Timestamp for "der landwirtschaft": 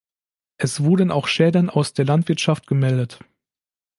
1.93-2.65